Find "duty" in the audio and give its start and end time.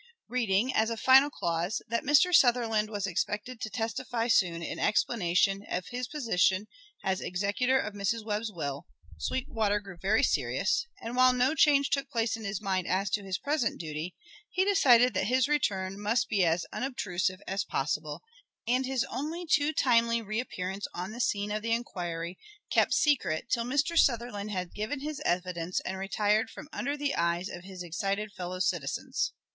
13.79-14.15